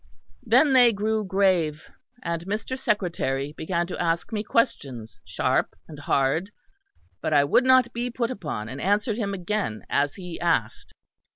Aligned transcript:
Then 0.41 0.73
they 0.73 0.91
grew 0.93 1.23
grave; 1.23 1.83
and 2.23 2.43
Mr. 2.47 2.75
Secretary 2.75 3.53
began 3.55 3.85
to 3.85 4.01
ask 4.01 4.33
me 4.33 4.43
questions, 4.43 5.19
sharp 5.25 5.75
and 5.87 5.99
hard; 5.99 6.49
but 7.21 7.33
I 7.35 7.43
would 7.43 7.65
not 7.65 7.93
be 7.93 8.09
put 8.09 8.31
upon, 8.31 8.67
and 8.67 8.81
answered 8.81 9.17
him 9.17 9.35
again 9.35 9.85
as 9.91 10.15
he 10.15 10.39
asked. 10.41 10.91